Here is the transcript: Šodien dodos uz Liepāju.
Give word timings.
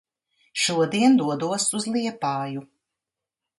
Šodien 0.61 1.19
dodos 1.19 1.67
uz 1.81 1.87
Liepāju. 1.97 2.67